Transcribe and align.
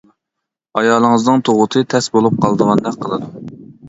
-ئايالىڭىزنىڭ 0.77 1.43
تۇغۇتى 1.49 1.83
تەس 1.93 2.07
بولۇپ 2.15 2.39
قالىدىغاندەك 2.47 2.99
قىلىدۇ. 3.05 3.31